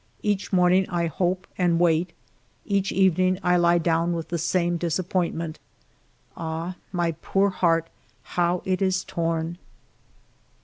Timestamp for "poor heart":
7.21-7.85